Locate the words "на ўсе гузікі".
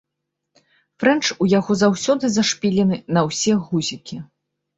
3.19-4.21